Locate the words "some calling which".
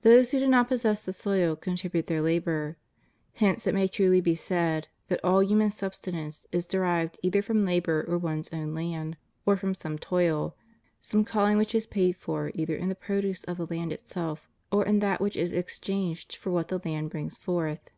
11.00-11.76